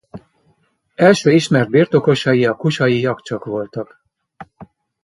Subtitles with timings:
[0.95, 4.03] Első ismert birtokosai a Kusalyi Jakcsok voltak.